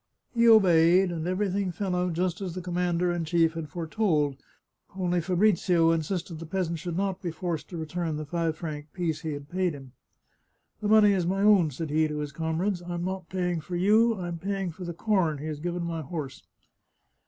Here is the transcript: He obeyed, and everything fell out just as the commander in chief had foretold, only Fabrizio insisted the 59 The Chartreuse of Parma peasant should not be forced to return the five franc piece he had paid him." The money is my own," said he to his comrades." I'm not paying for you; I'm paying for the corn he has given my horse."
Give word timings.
He 0.33 0.47
obeyed, 0.49 1.11
and 1.11 1.27
everything 1.27 1.71
fell 1.71 1.95
out 1.95 2.13
just 2.13 2.41
as 2.41 2.55
the 2.55 2.61
commander 2.63 3.11
in 3.11 3.23
chief 3.23 3.53
had 3.53 3.69
foretold, 3.69 4.35
only 4.95 5.21
Fabrizio 5.21 5.91
insisted 5.91 6.39
the 6.39 6.45
59 6.47 6.49
The 6.49 6.49
Chartreuse 6.49 6.49
of 6.49 6.49
Parma 6.49 6.51
peasant 6.57 6.79
should 7.29 7.33
not 7.33 7.35
be 7.35 7.39
forced 7.39 7.69
to 7.69 7.77
return 7.77 8.15
the 8.17 8.25
five 8.25 8.57
franc 8.57 8.91
piece 8.93 9.21
he 9.21 9.33
had 9.33 9.47
paid 9.47 9.75
him." 9.75 9.91
The 10.81 10.87
money 10.87 11.11
is 11.11 11.27
my 11.27 11.43
own," 11.43 11.69
said 11.69 11.91
he 11.91 12.07
to 12.07 12.17
his 12.17 12.31
comrades." 12.31 12.81
I'm 12.89 13.05
not 13.05 13.29
paying 13.29 13.61
for 13.61 13.75
you; 13.75 14.15
I'm 14.19 14.39
paying 14.39 14.71
for 14.71 14.85
the 14.85 14.93
corn 14.95 15.37
he 15.37 15.45
has 15.45 15.59
given 15.59 15.83
my 15.83 16.01
horse." 16.01 16.41